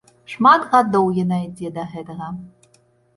[0.33, 2.31] Шмат гадоў яна ідзе да гэтага.